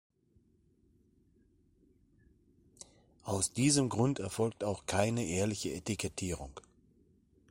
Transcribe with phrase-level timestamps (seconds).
[3.23, 6.59] Aus diesem Grund erfolgt auch keine ehrliche Etikettierung.